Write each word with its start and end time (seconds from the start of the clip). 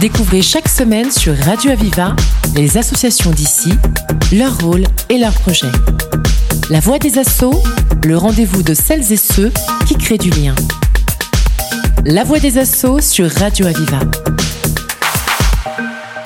Découvrez 0.00 0.42
chaque 0.42 0.68
semaine 0.68 1.10
sur 1.10 1.36
Radio 1.36 1.70
Aviva 1.70 2.14
les 2.56 2.76
associations 2.76 3.30
d'ici, 3.30 3.70
leur 4.32 4.58
rôle 4.58 4.82
et 5.08 5.18
leurs 5.18 5.32
projets. 5.32 5.70
La 6.70 6.80
voix 6.80 6.98
des 6.98 7.18
assauts, 7.18 7.62
le 8.04 8.16
rendez-vous 8.16 8.62
de 8.62 8.74
celles 8.74 9.12
et 9.12 9.16
ceux 9.16 9.52
qui 9.86 9.96
créent 9.96 10.18
du 10.18 10.30
lien. 10.30 10.54
La 12.04 12.24
voix 12.24 12.38
des 12.38 12.58
assauts 12.58 13.00
sur 13.00 13.30
Radio 13.30 13.66
Aviva. 13.66 14.00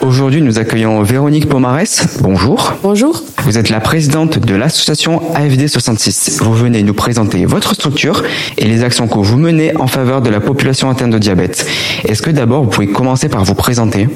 Aujourd'hui, 0.00 0.42
nous 0.42 0.58
accueillons 0.58 1.02
Véronique 1.02 1.48
Pomarès. 1.48 2.18
Bonjour. 2.20 2.74
Bonjour. 2.82 3.22
Vous 3.44 3.56
êtes 3.56 3.70
la 3.70 3.80
présidente 3.80 4.38
de 4.38 4.54
l'association 4.54 5.22
AFD 5.34 5.68
66. 5.68 6.40
Vous 6.42 6.54
venez 6.54 6.82
nous 6.82 6.92
présenter 6.92 7.46
votre 7.46 7.74
structure 7.74 8.22
et 8.56 8.64
les 8.64 8.82
actions 8.82 9.06
que 9.06 9.18
vous 9.18 9.36
menez 9.36 9.76
en 9.76 9.86
faveur 9.86 10.22
de 10.22 10.28
la 10.28 10.40
population 10.40 10.90
atteinte 10.90 11.10
de 11.10 11.18
diabète. 11.18 11.66
Est-ce 12.04 12.20
que 12.20 12.30
d'abord 12.30 12.64
vous 12.64 12.70
pouvez 12.70 12.88
commencer 12.88 13.28
par 13.28 13.44
vous 13.44 13.54
présenter? 13.54 14.08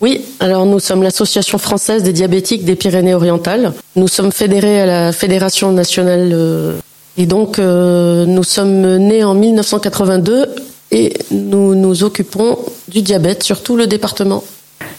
Oui, 0.00 0.24
alors 0.38 0.64
nous 0.64 0.78
sommes 0.78 1.02
l'association 1.02 1.58
française 1.58 2.04
des 2.04 2.12
diabétiques 2.12 2.64
des 2.64 2.76
Pyrénées-Orientales. 2.76 3.72
Nous 3.96 4.08
sommes 4.08 4.30
fédérés 4.30 4.80
à 4.80 4.86
la 4.86 5.12
Fédération 5.12 5.72
nationale 5.72 6.30
euh, 6.32 6.78
et 7.16 7.26
donc 7.26 7.58
euh, 7.58 8.26
nous 8.26 8.44
sommes 8.44 8.96
nés 8.96 9.24
en 9.24 9.34
1982 9.34 10.46
et 10.92 11.14
nous 11.32 11.74
nous 11.74 12.04
occupons 12.04 12.58
du 12.86 13.02
diabète 13.02 13.42
sur 13.42 13.62
tout 13.62 13.76
le 13.76 13.88
département. 13.88 14.44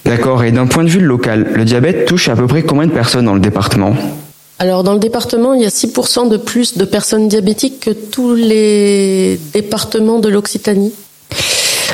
D'accord, 0.05 0.43
et 0.43 0.51
d'un 0.51 0.67
point 0.67 0.83
de 0.83 0.89
vue 0.89 1.01
local, 1.01 1.51
le 1.53 1.65
diabète 1.65 2.05
touche 2.05 2.29
à 2.29 2.35
peu 2.35 2.47
près 2.47 2.63
combien 2.63 2.87
de 2.87 2.91
personnes 2.91 3.25
dans 3.25 3.33
le 3.33 3.39
département? 3.39 3.95
Alors 4.59 4.83
dans 4.83 4.93
le 4.93 4.99
département, 4.99 5.53
il 5.53 5.61
y 5.61 5.65
a 5.65 5.69
6% 5.69 6.27
de 6.29 6.37
plus 6.37 6.77
de 6.77 6.83
personnes 6.83 7.27
diabétiques 7.27 7.79
que 7.79 7.91
tous 7.91 8.35
les 8.35 9.39
départements 9.53 10.19
de 10.19 10.27
l'Occitanie. 10.27 10.93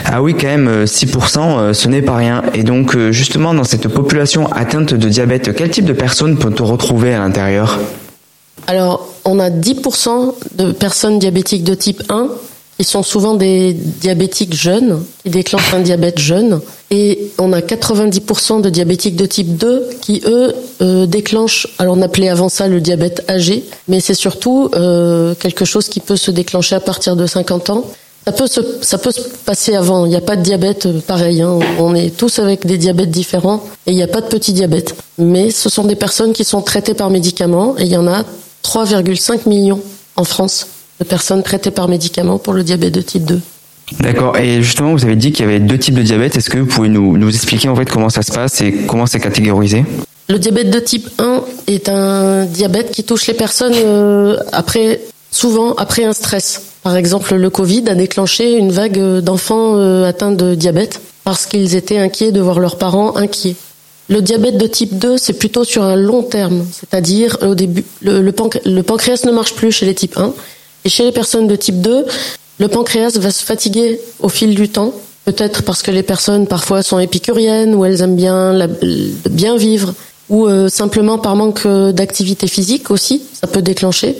Ah 0.05 0.22
oui, 0.22 0.36
quand 0.40 0.48
même, 0.48 0.86
6%, 0.86 1.40
euh, 1.40 1.59
euh, 1.59 1.73
ce 1.73 1.88
n'est 1.88 2.02
pas 2.02 2.16
rien. 2.16 2.44
Et 2.54 2.64
donc, 2.64 2.95
euh, 2.95 3.12
justement, 3.12 3.54
dans 3.54 3.64
cette 3.64 3.88
population 3.88 4.52
atteinte 4.52 4.94
de 4.94 5.09
diabète, 5.09 5.56
quel 5.56 5.70
type 5.70 5.86
de 5.86 5.94
personnes 5.94 6.38
peut-on 6.38 6.66
retrouver 6.66 7.14
à 7.14 7.20
l'intérieur? 7.20 7.80
Alors, 8.67 9.08
on 9.26 9.39
a 9.39 9.50
10% 9.50 10.33
de 10.56 10.72
personnes 10.72 11.20
diabétiques 11.20 11.64
de 11.64 11.76
type 11.76 12.03
1 12.09 12.30
qui 12.78 12.84
sont 12.84 13.04
souvent 13.04 13.36
des 13.36 13.73
diabétiques 13.73 14.54
jeunes, 14.54 15.04
qui 15.23 15.30
déclenchent 15.30 15.73
un 15.73 15.80
diabète 15.80 16.20
jeune. 16.20 16.59
Et 16.92 17.32
on 17.38 17.54
a 17.54 17.62
90% 17.62 18.62
de 18.62 18.70
diabétiques 18.70 19.16
de 19.16 19.26
type 19.26 19.56
2 19.58 19.90
qui, 20.02 20.22
eux, 20.26 20.54
déclenchent, 21.08 21.67
alors 21.80 21.98
on 21.98 22.02
appelait 22.02 22.30
avant 22.30 22.50
ça 22.50 22.67
le 22.67 22.82
diabète 22.82 23.23
âgé, 23.30 23.64
mais 23.88 24.02
c'est 24.02 24.14
surtout 24.14 24.70
quelque 25.40 25.66
chose 25.66 25.88
qui 25.88 26.00
peut 26.00 26.17
se 26.17 26.32
déclencher 26.32 26.76
à 26.76 26.80
partir 26.80 27.16
de 27.16 27.26
50 27.26 27.70
ans. 27.70 27.86
Ça 28.26 28.32
peut 28.32 28.48
se, 28.48 28.62
ça 28.82 28.98
peut 28.98 29.12
se 29.12 29.22
passer 29.22 29.76
avant. 29.76 30.06
Il 30.06 30.10
n'y 30.10 30.16
a 30.16 30.22
pas 30.22 30.36
de 30.36 30.42
diabète 30.42 30.88
euh, 30.88 31.00
pareil. 31.00 31.44
Hein. 31.44 31.60
On 31.78 31.94
est 31.94 32.10
tous 32.10 32.39
avec 32.39 32.66
des 32.66 32.80
diabètes 32.80 33.12
différents 33.12 33.64
et 33.86 33.92
il 33.92 33.95
n'y 33.95 34.02
a 34.02 34.08
pas 34.08 34.22
de 34.22 34.26
petit 34.26 34.52
diabète. 34.52 34.95
Mais 35.20 35.52
ce 35.52 35.70
sont 35.70 35.84
des 35.84 35.95
personnes 35.95 36.34
qui 36.34 36.44
sont 36.44 36.64
traitées 36.64 36.95
par 36.95 37.12
médicaments 37.12 37.76
et 37.78 37.84
il 37.84 37.89
y 37.89 37.98
en 37.98 38.08
a 38.08 38.23
3,5 38.64 39.48
millions 39.48 39.80
en 40.16 40.23
France 40.23 40.66
de 41.00 41.06
personnes 41.06 41.44
traitées 41.44 41.72
par 41.72 41.88
médicaments 41.88 42.38
pour 42.38 42.54
le 42.54 42.64
diabète 42.64 42.94
de 42.94 43.02
type 43.02 43.26
2. 43.26 43.42
D'accord. 44.00 44.38
Et 44.38 44.62
justement, 44.62 44.94
vous 44.94 45.06
avez 45.06 45.16
dit 45.16 45.32
qu'il 45.32 45.46
y 45.46 45.48
avait 45.48 45.60
deux 45.60 45.78
types 45.78 45.94
de 45.94 46.02
diabète. 46.02 46.36
Est-ce 46.36 46.50
que 46.50 46.58
vous 46.58 46.66
pouvez 46.66 46.90
nous, 46.90 47.18
nous 47.18 47.30
expliquer 47.30 47.70
en 47.70 47.76
fait 47.76 47.86
comment 47.86 48.10
ça 48.10 48.24
se 48.24 48.32
passe 48.32 48.62
et 48.62 48.74
comment 48.88 49.06
c'est 49.06 49.20
catégorisé? 49.20 49.86
Le 50.28 50.40
diabète 50.40 50.72
de 50.72 50.80
type 50.80 51.10
1 51.20 51.44
est 51.68 51.88
un 51.88 52.46
diabète 52.46 52.92
qui 52.92 53.04
touche 53.04 53.28
les 53.28 53.36
personnes 53.36 53.76
euh, 53.76 54.38
après, 54.52 55.02
souvent 55.30 55.76
après 55.76 56.04
un 56.04 56.14
stress. 56.14 56.64
Par 56.82 56.96
exemple, 56.96 57.36
le 57.36 57.50
Covid 57.52 57.84
a 57.90 57.96
déclenché 57.96 58.58
une 58.58 58.72
vague 58.72 59.00
d'enfants 59.20 59.76
euh, 59.76 60.10
atteints 60.10 60.32
de 60.32 60.56
diabète 60.56 61.00
parce 61.23 61.46
qu'ils 61.46 61.76
étaient 61.76 62.00
inquiets 62.00 62.32
de 62.32 62.42
voir 62.42 62.60
leurs 62.60 62.78
parents 62.78 63.16
inquiets. 63.18 63.56
Le 64.08 64.22
diabète 64.22 64.58
de 64.58 64.68
type 64.68 64.98
2, 64.98 65.18
c'est 65.18 65.34
plutôt 65.34 65.64
sur 65.64 65.84
un 65.84 65.96
long 65.96 66.22
terme, 66.22 66.64
c'est-à-dire 66.72 67.38
au 67.42 67.56
début, 67.56 67.84
le, 68.02 68.30
pancréas 68.32 69.26
ne 69.26 69.32
marche 69.32 69.55
plus 69.55 69.72
chez 69.72 69.88
les 69.88 69.95
types 69.95 70.17
1 70.17 70.34
et 70.86 70.90
chez 70.90 71.04
les 71.04 71.12
personnes 71.12 71.48
de 71.48 71.56
type 71.56 71.82
2, 71.82 72.06
le 72.60 72.68
pancréas 72.70 73.18
va 73.18 73.32
se 73.32 73.44
fatiguer 73.44 74.00
au 74.22 74.30
fil 74.30 74.56
du 74.56 74.70
temps, 74.70 74.94
peut-être 75.26 75.64
parce 75.64 75.82
que 75.82 75.92
les 75.92 76.04
personnes 76.04 76.48
parfois 76.48 76.84
sont 76.84 77.00
épicuriennes 77.00 77.76
ou 77.76 77.84
elles 77.84 78.02
aiment 78.02 78.16
bien 78.16 78.70
bien 79.30 79.58
vivre 79.58 79.94
ou 80.30 80.48
euh, 80.48 80.70
simplement 80.70 81.18
par 81.18 81.36
manque 81.36 81.68
d'activité 81.68 82.48
physique 82.48 82.92
aussi, 82.92 83.23
ça 83.34 83.48
peut 83.48 83.62
déclencher. 83.62 84.16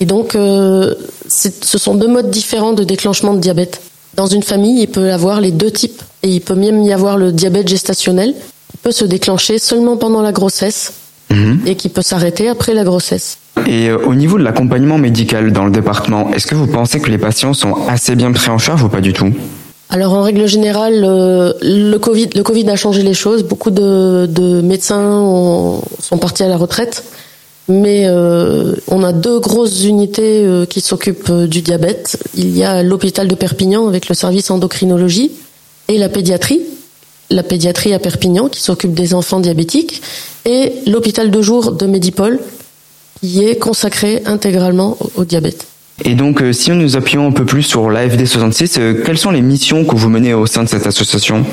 Et 0.00 0.06
donc, 0.06 0.34
euh, 0.34 0.94
ce 1.28 1.78
sont 1.78 1.94
deux 1.94 2.08
modes 2.08 2.30
différents 2.30 2.72
de 2.72 2.84
déclenchement 2.84 3.34
de 3.34 3.40
diabète. 3.40 3.80
Dans 4.14 4.26
une 4.26 4.42
famille, 4.42 4.82
il 4.82 4.88
peut 4.88 5.08
y 5.08 5.10
avoir 5.10 5.40
les 5.40 5.50
deux 5.50 5.70
types. 5.70 6.02
Et 6.22 6.28
il 6.28 6.40
peut 6.40 6.54
même 6.54 6.82
y 6.82 6.92
avoir 6.92 7.16
le 7.16 7.32
diabète 7.32 7.68
gestationnel, 7.68 8.34
qui 8.70 8.76
peut 8.78 8.92
se 8.92 9.04
déclencher 9.04 9.58
seulement 9.58 9.96
pendant 9.96 10.22
la 10.22 10.32
grossesse 10.32 10.92
mhm. 11.30 11.60
et 11.66 11.76
qui 11.76 11.88
peut 11.88 12.02
s'arrêter 12.02 12.48
après 12.48 12.74
la 12.74 12.84
grossesse. 12.84 13.38
Et 13.66 13.88
euh, 13.88 13.98
au 14.06 14.14
niveau 14.14 14.38
de 14.38 14.44
l'accompagnement 14.44 14.98
médical 14.98 15.52
dans 15.52 15.64
le 15.64 15.70
département, 15.70 16.32
est-ce 16.32 16.46
que 16.46 16.54
vous 16.54 16.66
pensez 16.66 17.00
que 17.00 17.10
les 17.10 17.18
patients 17.18 17.54
sont 17.54 17.74
assez 17.88 18.16
bien 18.16 18.32
pris 18.32 18.50
en 18.50 18.58
charge 18.58 18.82
ou 18.82 18.88
pas 18.88 19.00
du 19.00 19.12
tout? 19.12 19.32
Alors 19.88 20.12
en 20.12 20.22
règle 20.22 20.46
générale, 20.46 21.04
euh, 21.04 21.52
le 21.62 21.98
Covid, 21.98 22.70
a 22.70 22.76
changé 22.76 23.02
les 23.02 23.14
choses. 23.14 23.42
Beaucoup 23.42 23.70
de, 23.70 24.26
de 24.26 24.60
médecins 24.60 25.80
sont 25.98 26.18
partis 26.18 26.42
à 26.42 26.48
la 26.48 26.56
retraite 26.56 27.04
mais 27.68 28.06
euh, 28.06 28.74
on 28.88 29.04
a 29.04 29.12
deux 29.12 29.38
grosses 29.38 29.84
unités 29.84 30.44
qui 30.68 30.80
s'occupent 30.80 31.30
du 31.30 31.62
diabète. 31.62 32.18
Il 32.34 32.56
y 32.56 32.64
a 32.64 32.82
l'hôpital 32.82 33.28
de 33.28 33.34
Perpignan 33.36 33.86
avec 33.86 34.08
le 34.08 34.16
service 34.16 34.50
endocrinologie 34.50 35.30
et 35.86 35.96
la 35.96 36.08
pédiatrie. 36.08 36.62
La 37.30 37.44
pédiatrie 37.44 37.94
à 37.94 38.00
Perpignan 38.00 38.48
qui 38.48 38.60
s'occupe 38.60 38.92
des 38.92 39.14
enfants 39.14 39.38
diabétiques 39.38 40.02
et 40.46 40.72
l'hôpital 40.88 41.30
de 41.30 41.42
jour 41.42 41.70
de 41.70 41.86
Médipol 41.86 42.40
qui 43.20 43.44
est 43.44 43.56
consacré 43.56 44.22
intégralement 44.26 44.96
au, 45.16 45.24
diabète. 45.24 45.66
Et 46.04 46.14
donc, 46.14 46.42
si 46.52 46.70
nous 46.70 46.96
appuyons 46.96 47.26
un 47.26 47.32
peu 47.32 47.44
plus 47.44 47.62
sur 47.62 47.90
l'AFD 47.90 48.24
66, 48.24 48.80
quelles 49.04 49.18
sont 49.18 49.30
les 49.30 49.42
missions 49.42 49.84
que 49.84 49.94
vous 49.94 50.08
menez 50.08 50.32
au 50.32 50.46
sein 50.46 50.64
de 50.64 50.68
cette 50.68 50.86
association? 50.86 51.44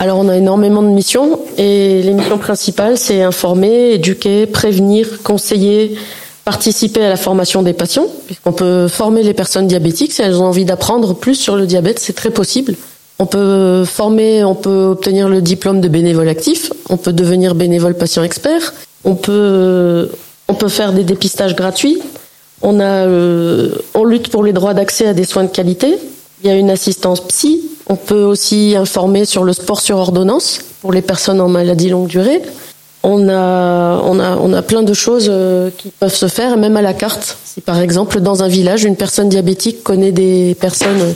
Alors 0.00 0.18
on 0.18 0.30
a 0.30 0.36
énormément 0.36 0.82
de 0.82 0.88
missions 0.88 1.40
et 1.58 2.00
les 2.02 2.14
missions 2.14 2.38
principales 2.38 2.96
c'est 2.96 3.20
informer, 3.20 3.92
éduquer, 3.92 4.46
prévenir, 4.46 5.22
conseiller, 5.22 5.94
participer 6.46 7.04
à 7.04 7.10
la 7.10 7.18
formation 7.18 7.62
des 7.62 7.74
patients 7.74 8.06
puisqu'on 8.24 8.52
peut 8.52 8.88
former 8.88 9.22
les 9.22 9.34
personnes 9.34 9.66
diabétiques 9.66 10.12
si 10.12 10.22
elles 10.22 10.40
ont 10.40 10.46
envie 10.46 10.64
d'apprendre 10.64 11.14
plus 11.14 11.34
sur 11.34 11.54
le 11.54 11.66
diabète, 11.66 11.98
c'est 11.98 12.14
très 12.14 12.30
possible. 12.30 12.76
On 13.18 13.26
peut 13.26 13.84
former, 13.84 14.42
on 14.42 14.54
peut 14.54 14.86
obtenir 14.92 15.28
le 15.28 15.42
diplôme 15.42 15.82
de 15.82 15.88
bénévole 15.88 16.30
actif, 16.30 16.72
on 16.88 16.96
peut 16.96 17.12
devenir 17.12 17.54
bénévole 17.54 17.94
patient 17.94 18.24
expert, 18.24 18.72
on 19.04 19.16
peut 19.16 20.08
on 20.50 20.54
peut 20.54 20.68
faire 20.68 20.92
des 20.92 21.04
dépistages 21.04 21.54
gratuits. 21.54 22.02
Euh, 22.64 23.70
on 23.94 24.04
lutte 24.04 24.30
pour 24.30 24.42
les 24.42 24.52
droits 24.52 24.74
d'accès 24.74 25.06
à 25.06 25.14
des 25.14 25.24
soins 25.24 25.44
de 25.44 25.48
qualité. 25.48 25.96
Il 26.42 26.48
y 26.48 26.52
a 26.52 26.56
une 26.56 26.70
assistance 26.70 27.20
psy, 27.28 27.62
on 27.88 27.96
peut 27.96 28.24
aussi 28.24 28.74
informer 28.76 29.24
sur 29.26 29.44
le 29.44 29.52
sport 29.52 29.80
sur 29.80 29.98
ordonnance 29.98 30.60
pour 30.80 30.92
les 30.92 31.02
personnes 31.02 31.40
en 31.40 31.48
maladie 31.48 31.88
longue 31.88 32.08
durée. 32.08 32.42
On 33.02 33.28
a, 33.28 34.02
on 34.02 34.52
a, 34.52 34.62
plein 34.62 34.82
de 34.82 34.92
choses 34.92 35.28
euh, 35.30 35.70
qui 35.78 35.88
peuvent 35.88 36.14
se 36.14 36.28
faire, 36.28 36.58
même 36.58 36.76
à 36.76 36.82
la 36.82 36.92
carte. 36.92 37.38
Si 37.44 37.60
par 37.60 37.78
exemple 37.80 38.20
dans 38.20 38.42
un 38.42 38.48
village, 38.48 38.84
une 38.84 38.96
personne 38.96 39.28
diabétique 39.28 39.82
connaît 39.82 40.12
des 40.12 40.54
personnes, 40.60 41.14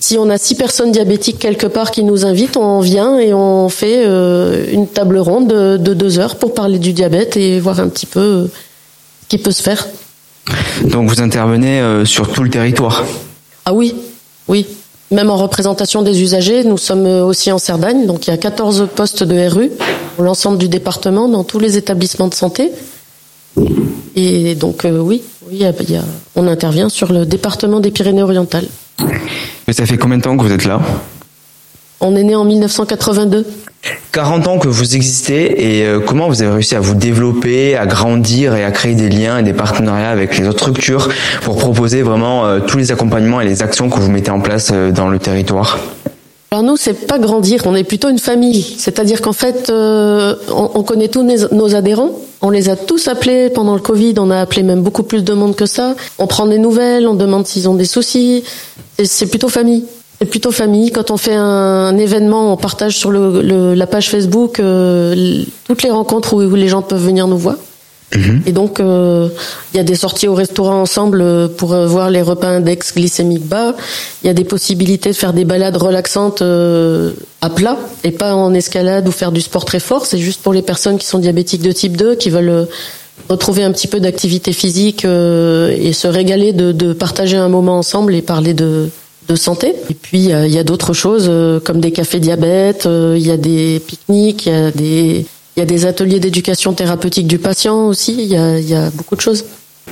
si 0.00 0.16
on 0.18 0.28
a 0.30 0.38
six 0.38 0.54
personnes 0.54 0.90
diabétiques 0.90 1.38
quelque 1.38 1.66
part 1.66 1.90
qui 1.90 2.02
nous 2.02 2.24
invitent, 2.24 2.56
on 2.56 2.80
vient 2.80 3.18
et 3.18 3.34
on 3.34 3.68
fait 3.68 4.02
euh, 4.06 4.64
une 4.72 4.88
table 4.88 5.18
ronde 5.18 5.48
de, 5.48 5.94
deux 5.94 6.18
heures 6.18 6.36
pour 6.36 6.54
parler 6.54 6.78
du 6.78 6.92
diabète 6.92 7.36
et 7.36 7.60
voir 7.60 7.78
un 7.78 7.88
petit 7.88 8.06
peu 8.06 8.48
qui 9.30 9.38
peut 9.38 9.52
se 9.52 9.62
faire. 9.62 9.86
Donc 10.84 11.08
vous 11.08 11.22
intervenez 11.22 12.04
sur 12.04 12.30
tout 12.30 12.42
le 12.42 12.50
territoire 12.50 13.04
Ah 13.64 13.72
oui, 13.72 13.94
oui. 14.48 14.66
Même 15.10 15.30
en 15.30 15.36
représentation 15.36 16.02
des 16.02 16.20
usagers, 16.20 16.64
nous 16.64 16.78
sommes 16.78 17.06
aussi 17.06 17.50
en 17.50 17.58
Cerdagne, 17.58 18.06
donc 18.06 18.26
il 18.26 18.30
y 18.30 18.32
a 18.32 18.36
14 18.36 18.88
postes 18.94 19.24
de 19.24 19.48
RU 19.48 19.70
pour 20.14 20.24
l'ensemble 20.24 20.58
du 20.58 20.68
département 20.68 21.28
dans 21.28 21.44
tous 21.44 21.58
les 21.58 21.76
établissements 21.76 22.28
de 22.28 22.34
santé. 22.34 22.70
Et 24.14 24.54
donc 24.54 24.84
euh, 24.84 24.98
oui, 24.98 25.22
oui 25.50 25.64
on 26.36 26.46
intervient 26.46 26.88
sur 26.88 27.12
le 27.12 27.26
département 27.26 27.80
des 27.80 27.90
Pyrénées-Orientales. 27.90 28.66
Mais 29.66 29.72
ça 29.72 29.86
fait 29.86 29.98
combien 29.98 30.18
de 30.18 30.22
temps 30.22 30.36
que 30.36 30.42
vous 30.42 30.52
êtes 30.52 30.64
là? 30.64 30.80
On 32.00 32.16
est 32.16 32.22
né 32.22 32.34
en 32.34 32.44
1982. 32.44 33.46
40 34.12 34.48
ans 34.48 34.58
que 34.58 34.68
vous 34.68 34.96
existez 34.96 35.78
et 35.78 35.86
euh, 35.86 36.00
comment 36.00 36.28
vous 36.28 36.42
avez 36.42 36.52
réussi 36.52 36.74
à 36.74 36.80
vous 36.80 36.94
développer, 36.94 37.76
à 37.76 37.86
grandir 37.86 38.54
et 38.54 38.64
à 38.64 38.70
créer 38.70 38.94
des 38.94 39.08
liens 39.08 39.38
et 39.38 39.42
des 39.42 39.52
partenariats 39.52 40.10
avec 40.10 40.36
les 40.36 40.48
autres 40.48 40.58
structures 40.58 41.08
pour 41.42 41.56
proposer 41.56 42.02
vraiment 42.02 42.44
euh, 42.44 42.60
tous 42.60 42.76
les 42.76 42.92
accompagnements 42.92 43.40
et 43.40 43.46
les 43.46 43.62
actions 43.62 43.88
que 43.88 43.98
vous 43.98 44.10
mettez 44.10 44.30
en 44.30 44.40
place 44.40 44.70
euh, 44.72 44.90
dans 44.90 45.08
le 45.08 45.18
territoire? 45.18 45.78
Alors 46.50 46.64
nous, 46.64 46.76
c'est 46.76 47.06
pas 47.06 47.20
grandir, 47.20 47.62
on 47.66 47.76
est 47.76 47.84
plutôt 47.84 48.08
une 48.08 48.18
famille. 48.18 48.62
C'est-à-dire 48.76 49.22
qu'en 49.22 49.32
fait, 49.32 49.70
on, 49.70 50.82
connaît 50.82 51.06
tous 51.06 51.22
nos, 51.22 51.74
adhérents. 51.76 52.10
On 52.42 52.50
les 52.50 52.68
a 52.68 52.74
tous 52.74 53.06
appelés 53.06 53.50
pendant 53.50 53.74
le 53.74 53.80
Covid. 53.80 54.14
On 54.18 54.32
a 54.32 54.40
appelé 54.40 54.64
même 54.64 54.82
beaucoup 54.82 55.04
plus 55.04 55.22
de 55.22 55.32
monde 55.32 55.54
que 55.54 55.66
ça. 55.66 55.94
On 56.18 56.26
prend 56.26 56.46
des 56.46 56.58
nouvelles, 56.58 57.06
on 57.06 57.14
demande 57.14 57.46
s'ils 57.46 57.68
ont 57.68 57.74
des 57.74 57.84
soucis. 57.84 58.42
C'est 59.04 59.26
plutôt 59.26 59.48
famille. 59.48 59.84
C'est 60.20 60.28
plutôt 60.28 60.50
famille. 60.50 60.90
Quand 60.90 61.10
on 61.10 61.16
fait 61.16 61.34
un, 61.34 61.96
événement, 61.96 62.52
on 62.52 62.56
partage 62.56 62.96
sur 62.96 63.10
le, 63.10 63.74
la 63.74 63.86
page 63.86 64.10
Facebook 64.10 64.60
euh, 64.60 65.44
toutes 65.64 65.82
les 65.82 65.90
rencontres 65.90 66.34
où, 66.34 66.54
les 66.54 66.68
gens 66.68 66.82
peuvent 66.82 67.02
venir 67.02 67.26
nous 67.26 67.38
voir. 67.38 67.56
Mhm. 68.14 68.42
Et 68.44 68.52
donc, 68.52 68.80
euh, 68.80 69.28
il 69.72 69.78
y 69.78 69.80
a 69.80 69.82
des 69.82 69.94
sorties 69.94 70.28
au 70.28 70.34
restaurant 70.34 70.82
ensemble 70.82 71.48
pour 71.56 71.74
voir 71.86 72.10
les 72.10 72.20
repas 72.20 72.48
index 72.48 72.94
glycémique 72.94 73.46
bas. 73.46 73.74
Il 74.22 74.26
y 74.26 74.30
a 74.30 74.34
des 74.34 74.44
possibilités 74.44 75.10
de 75.10 75.16
faire 75.16 75.32
des 75.32 75.46
balades 75.46 75.76
relaxantes 75.76 76.42
à 76.42 77.50
plat 77.50 77.78
et 78.04 78.10
pas 78.10 78.34
en 78.34 78.52
escalade 78.52 79.08
ou 79.08 79.12
faire 79.12 79.32
du 79.32 79.40
sport 79.40 79.64
très 79.64 79.80
fort. 79.80 80.04
C'est 80.04 80.18
juste 80.18 80.42
pour 80.42 80.52
les 80.52 80.62
personnes 80.62 80.98
qui 80.98 81.06
sont 81.06 81.18
diabétiques 81.18 81.62
de 81.62 81.72
type 81.72 81.96
2, 81.96 82.16
qui 82.16 82.28
veulent 82.28 82.66
retrouver 83.30 83.62
un 83.62 83.72
petit 83.72 83.86
peu 83.86 84.00
d'activité 84.00 84.52
physique 84.52 85.04
euh, 85.04 85.74
et 85.78 85.92
se 85.92 86.08
régaler 86.08 86.52
de, 86.52 86.72
de, 86.72 86.92
partager 86.92 87.36
un 87.36 87.48
moment 87.48 87.78
ensemble 87.78 88.14
et 88.14 88.22
parler 88.22 88.54
de, 88.54 88.90
de 89.30 89.36
santé. 89.36 89.74
Et 89.88 89.94
puis 89.94 90.24
il 90.24 90.52
y 90.52 90.58
a 90.58 90.64
d'autres 90.64 90.92
choses 90.92 91.26
euh, 91.28 91.60
comme 91.60 91.80
des 91.80 91.92
cafés 91.92 92.20
diabète, 92.20 92.86
euh, 92.86 93.14
il 93.16 93.26
y 93.26 93.30
a 93.30 93.36
des 93.36 93.80
pique-niques, 93.86 94.46
il 94.46 94.52
y 94.52 94.56
a 94.56 94.70
des 94.70 95.26
il 95.56 95.60
y 95.60 95.62
a 95.62 95.66
des 95.66 95.84
ateliers 95.84 96.20
d'éducation 96.20 96.72
thérapeutique 96.72 97.26
du 97.26 97.38
patient 97.38 97.88
aussi. 97.88 98.14
Il 98.18 98.28
y 98.28 98.36
a, 98.36 98.58
y 98.60 98.74
a 98.74 98.88
beaucoup 98.90 99.16
de 99.16 99.20
choses. 99.20 99.44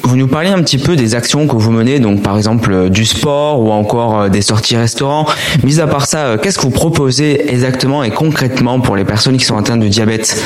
Vous 0.05 0.17
nous 0.17 0.29
parlez 0.29 0.51
un 0.51 0.63
petit 0.63 0.79
peu 0.79 0.95
des 0.95 1.17
actions 1.17 1.49
que 1.49 1.57
vous 1.57 1.73
menez, 1.73 1.99
donc 1.99 2.23
par 2.23 2.37
exemple 2.37 2.89
du 2.91 3.05
sport 3.05 3.61
ou 3.61 3.71
encore 3.71 4.31
des 4.31 4.41
sorties 4.41 4.77
restaurants. 4.77 5.27
Mis 5.65 5.81
à 5.81 5.89
part 5.89 6.07
ça, 6.07 6.39
qu'est-ce 6.41 6.59
que 6.59 6.63
vous 6.63 6.71
proposez 6.71 7.53
exactement 7.53 8.05
et 8.05 8.11
concrètement 8.11 8.81
pour 8.81 8.95
les 8.95 9.05
personnes 9.05 9.37
qui 9.37 9.45
sont 9.45 9.59
atteintes 9.59 9.81
de 9.81 9.89
diabète? 9.89 10.41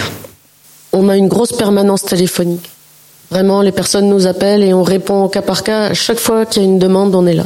On 0.94 1.08
a 1.10 1.16
une 1.16 1.28
grosse 1.28 1.52
permanence 1.52 2.02
téléphonique. 2.02 2.70
Vraiment, 3.30 3.60
les 3.60 3.72
personnes 3.72 4.08
nous 4.08 4.26
appellent 4.26 4.62
et 4.62 4.72
on 4.74 4.82
répond 4.82 5.24
au 5.24 5.28
cas 5.28 5.42
par 5.42 5.62
cas. 5.62 5.90
À 5.90 5.94
chaque 5.94 6.18
fois 6.18 6.46
qu'il 6.46 6.62
y 6.62 6.64
a 6.64 6.68
une 6.68 6.78
demande, 6.78 7.14
on 7.14 7.26
est 7.26 7.34
là. 7.34 7.44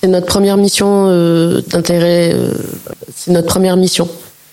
C'est 0.00 0.08
notre 0.08 0.26
première 0.26 0.56
mission 0.56 1.06
euh, 1.08 1.62
d'intérêt. 1.68 2.32
Euh, 2.34 2.52
c'est 3.14 3.30
notre 3.30 3.46
première 3.46 3.76
mission. 3.76 4.08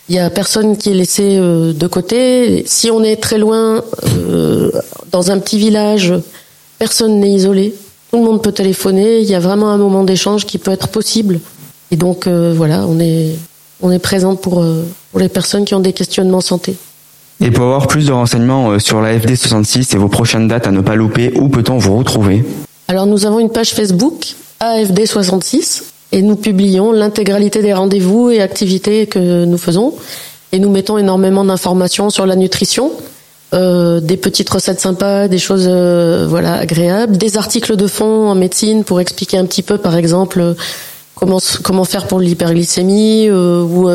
Il 0.09 0.15
y 0.15 0.19
a 0.19 0.29
personne 0.29 0.77
qui 0.77 0.91
est 0.91 0.93
laissé 0.93 1.37
euh, 1.37 1.73
de 1.73 1.87
côté. 1.87 2.63
Si 2.65 2.89
on 2.91 3.03
est 3.03 3.17
très 3.17 3.37
loin, 3.37 3.83
dans 5.11 5.31
un 5.31 5.39
petit 5.39 5.57
village, 5.57 6.13
personne 6.79 7.19
n'est 7.19 7.31
isolé. 7.31 7.73
Tout 8.11 8.17
le 8.17 8.23
monde 8.23 8.41
peut 8.41 8.51
téléphoner. 8.51 9.19
Il 9.19 9.29
y 9.29 9.35
a 9.35 9.39
vraiment 9.39 9.69
un 9.69 9.77
moment 9.77 10.03
d'échange 10.03 10.45
qui 10.45 10.57
peut 10.57 10.71
être 10.71 10.87
possible. 10.87 11.39
Et 11.91 11.95
donc 11.95 12.27
voilà, 12.27 12.85
on 12.87 12.99
est 12.99 13.35
on 13.81 13.91
est 13.91 13.99
présente 13.99 14.41
pour 14.41 14.63
pour 15.11 15.19
les 15.19 15.29
personnes 15.29 15.65
qui 15.65 15.73
ont 15.73 15.79
des 15.79 15.93
questionnements 15.93 16.41
santé. 16.41 16.75
Et 17.41 17.49
pour 17.51 17.65
avoir 17.65 17.87
plus 17.87 18.07
de 18.07 18.11
renseignements 18.11 18.77
sur 18.79 19.01
la 19.01 19.17
FD66 19.17 19.95
et 19.95 19.97
vos 19.97 20.09
prochaines 20.09 20.47
dates 20.47 20.67
à 20.67 20.71
ne 20.71 20.81
pas 20.81 20.95
louper, 20.95 21.33
où 21.35 21.49
peut-on 21.49 21.77
vous 21.77 21.97
retrouver? 21.97 22.43
Alors 22.87 23.05
nous 23.05 23.25
avons 23.25 23.39
une 23.39 23.49
page 23.49 23.73
Facebook 23.73 24.35
AFD66 24.63 25.83
et 26.11 26.21
nous 26.21 26.35
publions 26.35 26.91
l'intégralité 26.91 27.61
des 27.61 27.73
rendez-vous 27.73 28.29
et 28.29 28.41
activités 28.41 29.07
que 29.07 29.45
nous 29.45 29.57
faisons. 29.57 29.93
Et 30.51 30.59
nous 30.59 30.69
mettons 30.69 30.97
énormément 30.97 31.43
d'informations 31.43 32.09
sur 32.09 32.25
la 32.25 32.35
nutrition, 32.35 32.91
euh, 33.53 33.99
des 33.99 34.17
petites 34.17 34.49
recettes 34.49 34.79
sympas, 34.79 35.27
des 35.27 35.39
choses 35.39 35.65
euh, 35.67 36.27
voilà 36.29 36.53
agréables, 36.53 37.17
des 37.17 37.37
articles 37.37 37.75
de 37.75 37.87
fond 37.87 38.29
en 38.29 38.35
médecine 38.35 38.83
pour 38.83 39.01
expliquer 39.01 39.37
un 39.37 39.45
petit 39.45 39.63
peu, 39.63 39.79
par 39.79 39.95
exemple, 39.95 40.55
comment 41.15 41.85
faire 41.85 42.05
pour 42.05 42.19
l'hyperglycémie 42.19 43.31
ou 43.31 43.89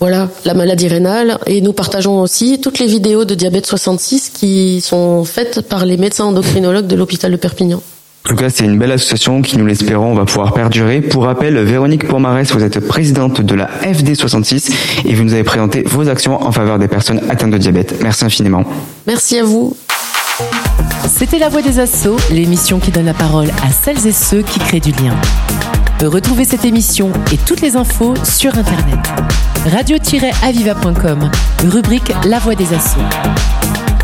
voilà, 0.00 0.28
la 0.44 0.54
maladie 0.54 0.88
rénale. 0.88 1.38
Et 1.46 1.60
nous 1.60 1.72
partageons 1.72 2.20
aussi 2.20 2.60
toutes 2.60 2.78
les 2.78 2.86
vidéos 2.86 3.24
de 3.24 3.34
diabète 3.34 3.66
66 3.66 4.30
qui 4.30 4.80
sont 4.80 5.24
faites 5.24 5.62
par 5.62 5.86
les 5.86 5.96
médecins 5.96 6.26
endocrinologues 6.26 6.86
de 6.86 6.96
l'hôpital 6.96 7.32
de 7.32 7.36
Perpignan. 7.36 7.82
En 8.26 8.30
tout 8.30 8.36
cas, 8.36 8.50
c'est 8.50 8.64
une 8.64 8.78
belle 8.78 8.92
association 8.92 9.40
qui, 9.40 9.56
nous 9.56 9.64
l'espérons, 9.64 10.14
va 10.14 10.24
pouvoir 10.24 10.52
perdurer. 10.52 11.00
Pour 11.00 11.24
rappel, 11.24 11.58
Véronique 11.64 12.06
Pourmarès, 12.06 12.52
vous 12.52 12.62
êtes 12.62 12.86
présidente 12.86 13.40
de 13.40 13.54
la 13.54 13.68
FD66 13.82 14.70
et 15.06 15.14
vous 15.14 15.24
nous 15.24 15.32
avez 15.32 15.44
présenté 15.44 15.82
vos 15.86 16.08
actions 16.08 16.42
en 16.42 16.52
faveur 16.52 16.78
des 16.78 16.88
personnes 16.88 17.20
atteintes 17.30 17.52
de 17.52 17.58
diabète. 17.58 17.94
Merci 18.02 18.24
infiniment. 18.26 18.64
Merci 19.06 19.38
à 19.38 19.44
vous. 19.44 19.74
C'était 21.08 21.38
La 21.38 21.48
Voix 21.48 21.62
des 21.62 21.80
Assauts, 21.80 22.18
l'émission 22.30 22.78
qui 22.78 22.90
donne 22.90 23.06
la 23.06 23.14
parole 23.14 23.48
à 23.66 23.72
celles 23.72 24.06
et 24.06 24.12
ceux 24.12 24.42
qui 24.42 24.58
créent 24.58 24.80
du 24.80 24.92
lien. 24.92 25.14
Retrouvez 26.02 26.44
cette 26.44 26.64
émission 26.64 27.10
et 27.32 27.36
toutes 27.38 27.60
les 27.60 27.76
infos 27.76 28.14
sur 28.24 28.56
Internet. 28.56 28.98
Radio-aviva.com, 29.66 31.30
rubrique 31.66 32.12
La 32.26 32.38
Voix 32.38 32.54
des 32.54 32.72
Assauts. 32.72 33.00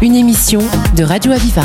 Une 0.02 0.16
émission 0.16 0.60
de 0.96 1.04
Radio 1.04 1.32
Aviva. 1.32 1.62